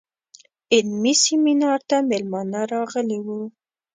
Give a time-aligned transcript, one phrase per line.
[0.73, 3.39] علمي سیمینار ته میلمانه راغلي وو.